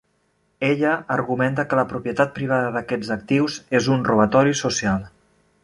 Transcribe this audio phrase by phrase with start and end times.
[0.67, 5.09] Ella argumenta que la propietat privada d'aquests actius és un robatori social.